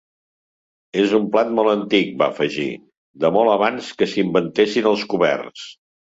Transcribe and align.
És 1.01 1.11
un 1.17 1.25
plat 1.33 1.49
molt 1.57 1.73
antic 1.73 2.09
—va 2.21 2.29
afegir—, 2.33 2.65
de 3.25 3.31
molt 3.35 3.53
abans 3.57 3.91
que 3.99 4.07
s'inventessin 4.15 4.89
els 4.93 5.05
coberts. 5.13 5.67